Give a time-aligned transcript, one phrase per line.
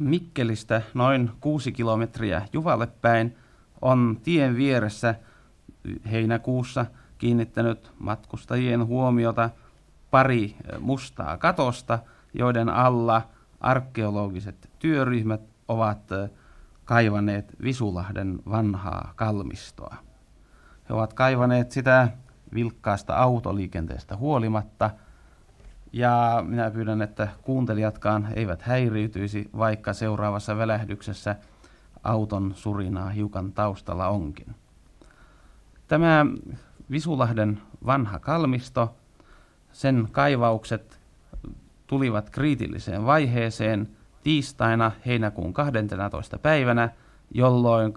[0.00, 3.36] Mikkelistä noin kuusi kilometriä Juvalle päin
[3.80, 5.14] on tien vieressä
[6.10, 6.86] heinäkuussa
[7.18, 9.50] kiinnittänyt matkustajien huomiota
[10.10, 11.98] pari mustaa katosta,
[12.34, 13.22] joiden alla
[13.60, 16.08] arkeologiset työryhmät ovat
[16.84, 19.96] kaivaneet Visulahden vanhaa kalmistoa.
[20.88, 22.08] He ovat kaivaneet sitä
[22.54, 24.90] vilkkaasta autoliikenteestä huolimatta–
[25.92, 31.36] ja minä pyydän, että kuuntelijatkaan eivät häiriytyisi, vaikka seuraavassa välähdyksessä
[32.02, 34.54] auton surinaa hiukan taustalla onkin.
[35.88, 36.26] Tämä
[36.90, 38.94] Visulahden vanha kalmisto,
[39.72, 41.00] sen kaivaukset
[41.86, 43.88] tulivat kriitilliseen vaiheeseen
[44.22, 46.38] tiistaina heinäkuun 12.
[46.38, 46.90] päivänä,
[47.30, 47.94] jolloin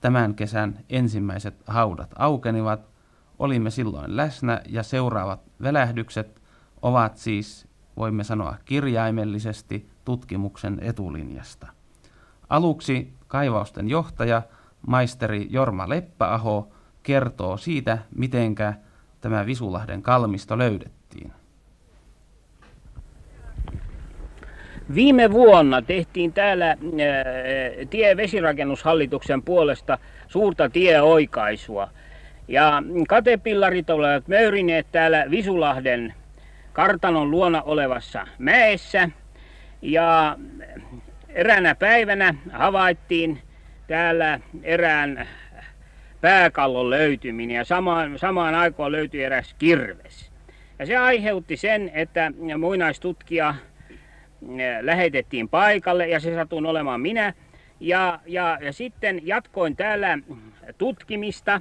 [0.00, 2.80] tämän kesän ensimmäiset haudat aukenivat.
[3.38, 6.37] Olimme silloin läsnä ja seuraavat välähdykset
[6.82, 11.66] ovat siis, voimme sanoa kirjaimellisesti, tutkimuksen etulinjasta.
[12.48, 14.42] Aluksi kaivausten johtaja,
[14.86, 16.68] maisteri Jorma Leppäaho,
[17.02, 18.74] kertoo siitä, mitenkä
[19.20, 21.32] tämä Visulahden kalmisto löydettiin.
[24.94, 26.76] Viime vuonna tehtiin täällä äh,
[27.90, 31.88] tie- vesirakennushallituksen puolesta suurta tieoikaisua.
[32.48, 36.14] Ja katepillarit olivat möyrineet täällä Visulahden
[36.78, 39.10] kartanon luona olevassa mäessä.
[39.82, 40.36] Ja
[41.28, 43.42] eräänä päivänä havaittiin
[43.86, 45.28] täällä erään
[46.20, 50.32] pääkallon löytyminen ja samaan, samaan aikaan löytyi eräs kirves.
[50.78, 53.54] Ja se aiheutti sen, että muinaistutkija
[54.42, 57.34] eh, lähetettiin paikalle ja se satun olemaan minä.
[57.80, 60.18] Ja, ja, ja sitten jatkoin täällä
[60.78, 61.60] tutkimista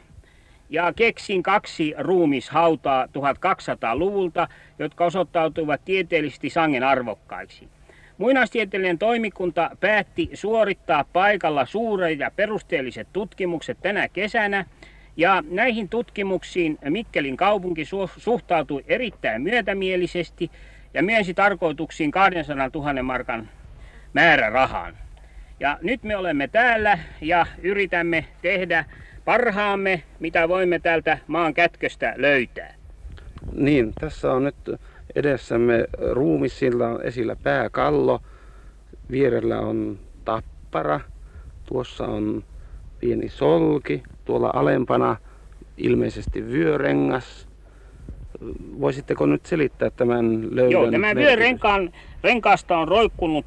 [0.69, 4.47] ja keksin kaksi ruumishautaa 1200-luvulta,
[4.79, 7.67] jotka osoittautuivat tieteellisesti sangen arvokkaiksi.
[8.17, 14.65] Muinaistieteellinen toimikunta päätti suorittaa paikalla suuret ja perusteelliset tutkimukset tänä kesänä,
[15.17, 17.83] ja näihin tutkimuksiin Mikkelin kaupunki
[18.17, 20.51] suhtautui erittäin myötämielisesti
[20.93, 23.49] ja myönsi tarkoituksiin 200 000 markan
[24.13, 24.97] määrärahan.
[25.59, 28.85] Ja nyt me olemme täällä ja yritämme tehdä
[29.27, 32.73] parhaamme, mitä voimme täältä maan kätköstä löytää.
[33.53, 34.55] Niin, tässä on nyt
[35.15, 38.21] edessämme ruumis, sillä on esillä pääkallo,
[39.11, 40.99] vierellä on tappara,
[41.65, 42.43] tuossa on
[42.99, 45.15] pieni solki, tuolla alempana
[45.77, 47.47] ilmeisesti vyörengas.
[48.79, 50.71] Voisitteko nyt selittää tämän löydön?
[50.71, 51.91] Joo, tämä vyörenkaan
[52.23, 53.45] renkaasta on roikkunut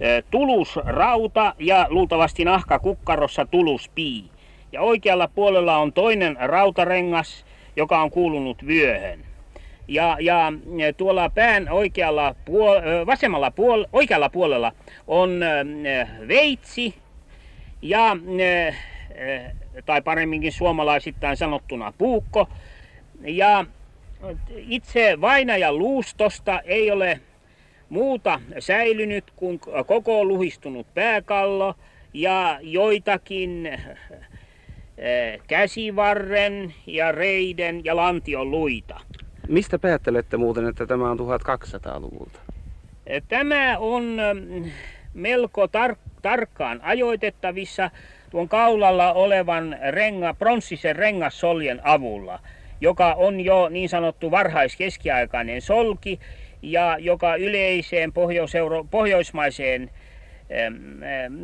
[0.00, 4.30] eh, tulusrauta ja luultavasti nahka kukkarossa tuluspii.
[4.72, 7.44] Ja oikealla puolella on toinen rautarengas,
[7.76, 9.24] joka on kuulunut vyöhön.
[9.88, 10.52] Ja, ja
[10.96, 14.72] tuolla pään oikealla puol- vasemmalla puol- oikealla puolella
[15.06, 15.40] on
[16.28, 16.94] veitsi
[17.82, 18.16] ja,
[19.86, 22.48] tai paremminkin suomalaisittain sanottuna puukko.
[23.24, 23.64] Ja
[24.56, 27.20] itse vainajan luustosta ei ole
[27.88, 31.74] muuta säilynyt kuin koko luhistunut pääkallo
[32.14, 33.78] ja joitakin
[35.46, 39.00] käsivarren ja reiden ja lantion luita.
[39.48, 42.40] Mistä päättelette muuten, että tämä on 1200-luvulta?
[43.06, 44.70] Eh, tämä on mm,
[45.14, 47.90] melko tar- tarkkaan ajoitettavissa
[48.30, 52.40] tuon kaulalla olevan renga, pronssisen rengassoljen avulla,
[52.80, 56.20] joka on jo niin sanottu varhaiskeskiaikainen solki
[56.62, 58.12] ja joka yleiseen
[58.90, 59.90] pohjoismaiseen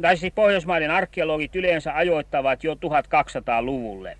[0.02, 4.16] tai siis Pohjoismaiden arkeologit yleensä ajoittavat jo 1200-luvulle.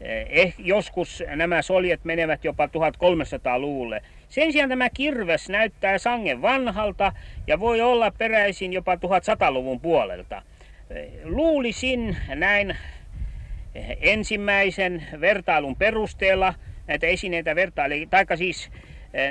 [0.00, 4.02] Eh, joskus nämä soljet menevät jopa 1300-luvulle.
[4.28, 7.12] Sen sijaan tämä kirves näyttää sangen vanhalta
[7.46, 10.42] ja voi olla peräisin jopa 1100-luvun puolelta.
[10.90, 12.76] Eh, luulisin näin
[13.74, 16.54] eh, ensimmäisen vertailun perusteella,
[16.86, 18.70] näitä esineitä vertailee, taikka siis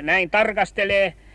[0.02, 1.25] näin tarkastelee Eh,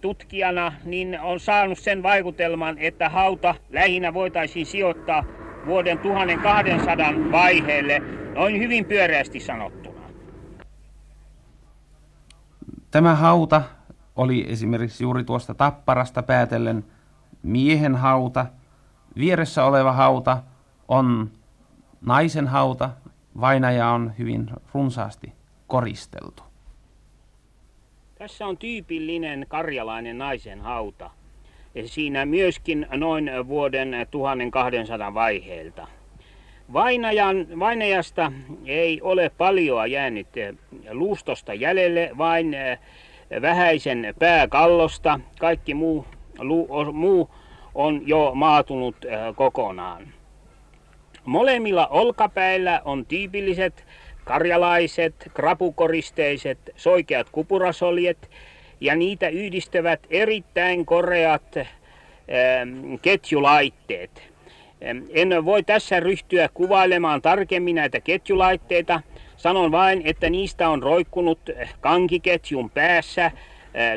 [0.00, 5.24] tutkijana, niin on saanut sen vaikutelman, että hauta lähinnä voitaisiin sijoittaa
[5.66, 8.02] vuoden 1200 vaiheelle,
[8.34, 10.00] noin hyvin pyöreästi sanottuna.
[12.90, 13.62] Tämä hauta
[14.16, 16.84] oli esimerkiksi juuri tuosta tapparasta päätellen
[17.42, 18.46] miehen hauta.
[19.16, 20.42] Vieressä oleva hauta
[20.88, 21.30] on
[22.00, 22.90] naisen hauta.
[23.40, 25.32] Vainaja on hyvin runsaasti
[25.66, 26.42] koristeltu.
[28.18, 31.10] Tässä on tyypillinen karjalainen naisen hauta.
[31.84, 35.86] Siinä myöskin noin vuoden 1200 vaiheelta.
[36.72, 38.32] Vainajan, vainajasta
[38.66, 40.26] ei ole paljoa jäänyt
[40.90, 42.78] luustosta jäljelle, vain eh,
[43.42, 45.20] vähäisen pääkallosta.
[45.38, 46.06] Kaikki muu,
[46.38, 47.30] lu, muu
[47.74, 48.96] on jo maatunut
[49.34, 50.08] kokonaan.
[51.24, 53.86] Molemmilla olkapäillä on tyypilliset
[54.26, 58.30] karjalaiset, krapukoristeiset, soikeat kupurasoljet
[58.80, 61.54] ja niitä yhdistävät erittäin koreat
[63.02, 64.22] ketjulaitteet.
[65.10, 69.00] En voi tässä ryhtyä kuvailemaan tarkemmin näitä ketjulaitteita.
[69.36, 71.40] Sanon vain, että niistä on roikkunut
[71.80, 73.30] kankiketjun päässä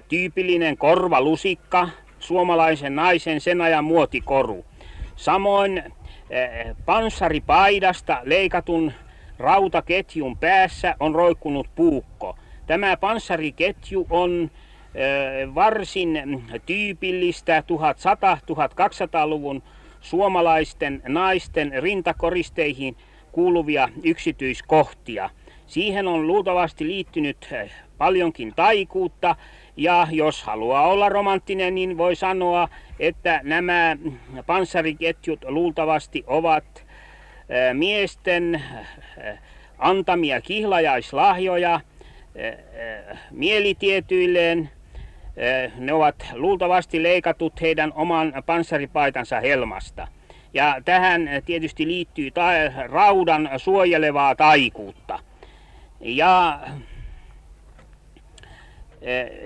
[0.09, 1.89] tyypillinen korvalusikka,
[2.19, 4.65] suomalaisen naisen sen ajan muotikoru.
[5.15, 5.83] Samoin
[6.85, 8.91] panssaripaidasta leikatun
[9.39, 12.35] rautaketjun päässä on roikkunut puukko.
[12.67, 14.51] Tämä panssariketju on
[15.55, 19.63] varsin tyypillistä 1100-1200-luvun
[20.01, 22.95] suomalaisten naisten rintakoristeihin
[23.31, 25.29] kuuluvia yksityiskohtia.
[25.67, 27.49] Siihen on luultavasti liittynyt
[27.97, 29.35] paljonkin taikuutta
[29.77, 32.69] ja jos haluaa olla romanttinen, niin voi sanoa,
[32.99, 33.97] että nämä
[34.45, 36.88] panssariketjut luultavasti ovat
[37.73, 38.63] miesten
[39.77, 41.81] antamia kihlajaislahjoja
[43.31, 44.69] mielitietyilleen.
[45.75, 50.07] Ne ovat luultavasti leikatut heidän oman panssaripaitansa helmasta.
[50.53, 52.51] Ja tähän tietysti liittyy ta-
[52.87, 55.19] raudan suojelevaa taikuutta.
[55.99, 56.59] Ja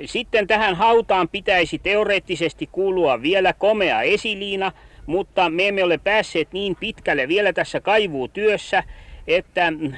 [0.05, 4.71] sitten tähän hautaan pitäisi teoreettisesti kuulua vielä komea esiliina,
[5.05, 8.83] mutta me emme ole päässeet niin pitkälle vielä tässä kaivuutyössä,
[9.27, 9.93] että mm,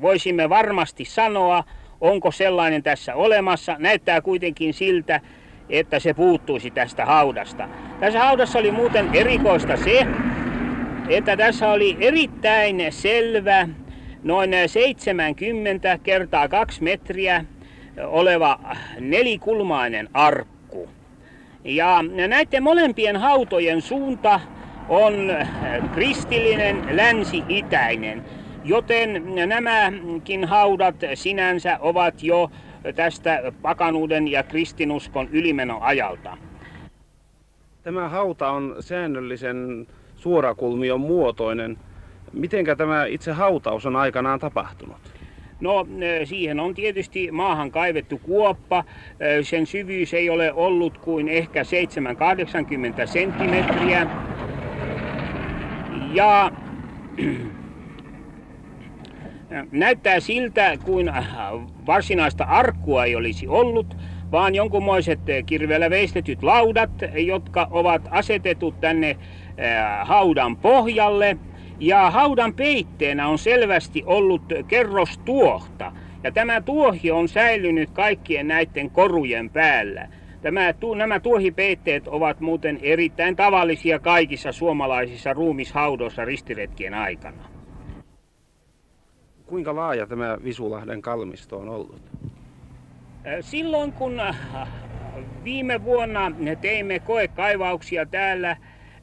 [0.00, 1.64] voisimme varmasti sanoa,
[2.00, 3.76] onko sellainen tässä olemassa.
[3.78, 5.20] Näyttää kuitenkin siltä,
[5.70, 7.68] että se puuttuisi tästä haudasta.
[8.00, 10.06] Tässä haudassa oli muuten erikoista se,
[11.08, 13.68] että tässä oli erittäin selvä,
[14.22, 17.44] noin 70 kertaa 2 metriä
[18.06, 18.60] oleva
[19.00, 20.53] nelikulmainen arkku.
[21.64, 24.40] Ja näiden molempien hautojen suunta
[24.88, 25.14] on
[25.94, 28.22] kristillinen länsi-itäinen,
[28.64, 32.50] joten nämäkin haudat sinänsä ovat jo
[32.94, 36.36] tästä pakanuuden ja kristinuskon ylimenoajalta.
[37.82, 39.86] Tämä hauta on säännöllisen
[40.16, 41.78] suorakulmion muotoinen.
[42.32, 45.13] Mitenkä tämä itse hautaus on aikanaan tapahtunut?
[45.60, 45.86] No
[46.24, 48.84] siihen on tietysti maahan kaivettu kuoppa.
[49.42, 51.64] Sen syvyys ei ole ollut kuin ehkä 7-80
[53.06, 54.06] senttimetriä.
[56.14, 56.50] Ja
[59.70, 61.12] näyttää siltä, kuin
[61.86, 63.96] varsinaista arkkua ei olisi ollut,
[64.32, 69.16] vaan jonkunmoiset kirveellä veistetyt laudat, jotka ovat asetetut tänne
[70.04, 71.36] haudan pohjalle–
[71.80, 75.92] ja haudan peitteenä on selvästi ollut kerros tuohta.
[76.22, 80.08] Ja tämä tuohi on säilynyt kaikkien näiden korujen päällä.
[80.42, 87.44] Tämä, tu, nämä tuohipeitteet ovat muuten erittäin tavallisia kaikissa suomalaisissa ruumishaudoissa ristiretkien aikana.
[89.46, 92.02] Kuinka laaja tämä Visulahden kalmisto on ollut?
[93.40, 94.22] Silloin kun
[95.44, 98.56] viime vuonna teimme koekaivauksia täällä,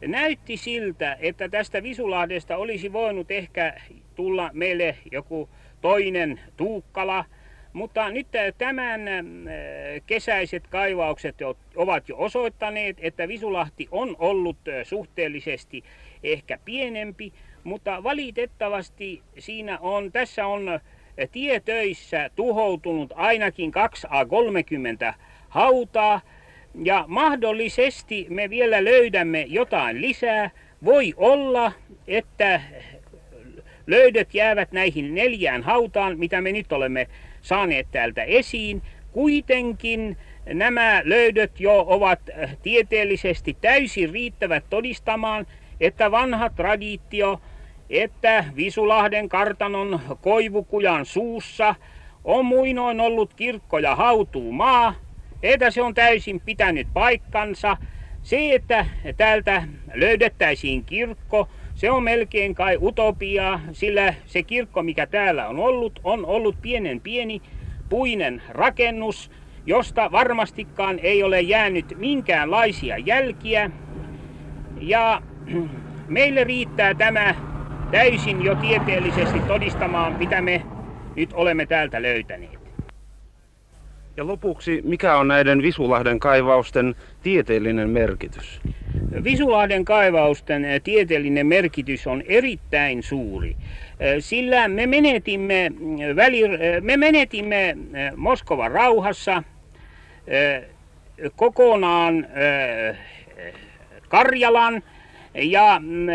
[0.07, 3.74] näytti siltä, että tästä Visulahdesta olisi voinut ehkä
[4.15, 5.50] tulla meille joku
[5.81, 7.25] toinen Tuukkala,
[7.74, 8.27] mutta nyt
[8.57, 9.15] tämän äh,
[10.07, 11.36] kesäiset kaivaukset
[11.75, 15.83] ovat jo osoittaneet, että Visulahti on ollut äh, suhteellisesti
[16.24, 20.81] ehkä pienempi, mutta valitettavasti siinä on, tässä on äh,
[21.31, 25.13] tietöissä tuhoutunut ainakin 2A30
[25.50, 26.22] hautaa,
[26.83, 30.49] ja mahdollisesti me vielä löydämme jotain lisää.
[30.85, 31.71] Voi olla,
[32.07, 32.61] että
[33.87, 37.07] löydöt jäävät näihin neljään hautaan, mitä me nyt olemme
[37.41, 38.81] saaneet täältä esiin.
[39.11, 42.19] Kuitenkin nämä löydöt jo ovat
[42.63, 45.47] tieteellisesti täysin riittävät todistamaan,
[45.79, 47.41] että vanha traditio,
[47.89, 51.75] että Visulahden kartanon koivukujan suussa
[52.23, 54.95] on muinoin ollut kirkko ja hautuu maa,
[55.43, 57.77] että se on täysin pitänyt paikkansa.
[58.21, 58.86] Se, että
[59.17, 66.00] täältä löydettäisiin kirkko, se on melkein kai utopia, sillä se kirkko, mikä täällä on ollut,
[66.03, 67.41] on ollut pienen pieni
[67.89, 69.31] puinen rakennus,
[69.65, 73.71] josta varmastikaan ei ole jäänyt minkäänlaisia jälkiä.
[74.81, 75.21] Ja
[76.07, 77.36] meille riittää tämä
[77.91, 80.65] täysin jo tieteellisesti todistamaan, mitä me
[81.15, 82.61] nyt olemme täältä löytäneet.
[84.18, 88.62] Ja lopuksi, mikä on näiden Visulahden kaivausten tieteellinen merkitys?
[89.24, 93.56] Visulahden kaivausten eh, tieteellinen merkitys on erittäin suuri.
[94.00, 97.77] Eh, sillä me menetimme, mm, väli, eh, me menetimme
[98.15, 99.44] Moskovan rauhassa
[101.36, 102.27] kokonaan
[104.08, 104.84] Karjalan.
[105.34, 106.08] Ja, mm,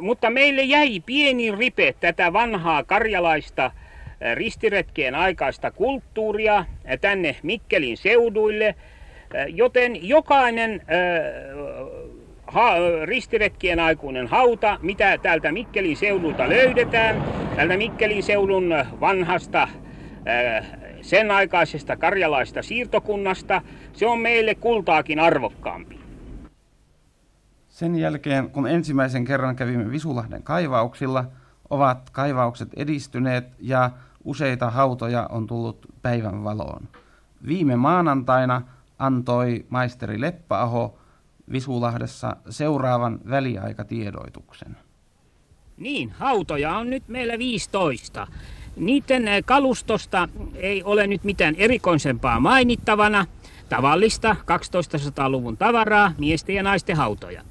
[0.00, 3.70] mutta meille jäi pieni ripe tätä vanhaa karjalaista
[4.34, 6.64] ristiretkien aikaista kulttuuria
[7.00, 8.74] tänne Mikkelin seuduille,
[9.48, 10.82] joten jokainen
[12.46, 12.70] ha,
[13.04, 17.24] ristiretkien aikuinen hauta, mitä täältä Mikkelin seudulta löydetään,
[17.56, 19.68] täältä Mikkelin seudun vanhasta
[21.00, 26.00] sen aikaisesta karjalaista siirtokunnasta, se on meille kultaakin arvokkaampi.
[27.68, 31.24] Sen jälkeen, kun ensimmäisen kerran kävimme Visulahden kaivauksilla,
[31.70, 33.90] ovat kaivaukset edistyneet ja
[34.26, 36.88] useita hautoja on tullut päivän valoon.
[37.46, 38.62] Viime maanantaina
[38.98, 40.98] antoi maisteri Leppäaho
[41.52, 44.76] Visulahdessa seuraavan väliaikatiedoituksen.
[45.76, 48.26] Niin, hautoja on nyt meillä 15.
[48.76, 53.26] Niiden eh, kalustosta ei ole nyt mitään erikoisempaa mainittavana.
[53.68, 57.42] Tavallista 1200-luvun tavaraa, miesten ja naisten hautoja.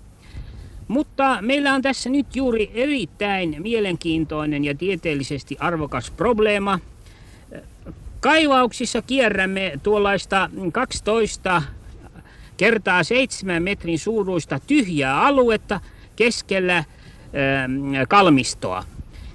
[0.88, 6.80] Mutta meillä on tässä nyt juuri erittäin mielenkiintoinen ja tieteellisesti arvokas probleema.
[8.20, 11.62] Kaivauksissa kierrämme tuollaista 12
[12.58, 15.80] kertaa 7 metrin suuruista tyhjää aluetta
[16.16, 16.84] keskellä
[18.10, 18.84] kalmistoa.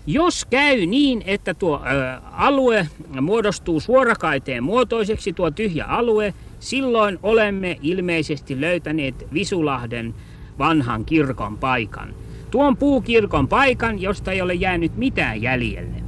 [0.06, 1.80] Jos käy niin, että tuo
[2.32, 2.88] alue
[3.20, 10.14] muodostuu suorakaiteen muotoiseksi, tuo tyhjä alue, silloin olemme ilmeisesti löytäneet Visulahden
[10.60, 12.14] vanhan kirkon paikan.
[12.50, 16.02] Tuon puukirkon paikan, josta ei ole jäänyt mitään jäljelle.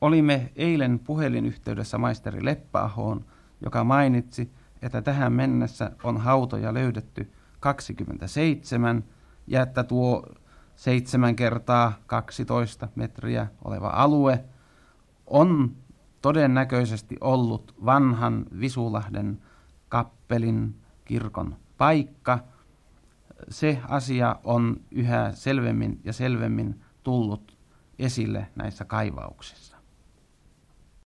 [0.00, 3.24] Olimme eilen puhelinyhteydessä maisteri Leppäahoon,
[3.60, 4.50] joka mainitsi,
[4.82, 9.04] että tähän mennessä on hautoja löydetty 27
[9.46, 10.26] ja että tuo
[10.76, 14.44] 7 kertaa 12 metriä oleva alue
[15.26, 15.76] on
[16.22, 19.42] todennäköisesti ollut vanhan Visulahden
[19.88, 20.74] kappelin
[21.04, 22.38] kirkon paikka–
[23.48, 27.58] se asia on yhä selvemmin ja selvemmin tullut
[27.98, 29.77] esille näissä kaivauksissa.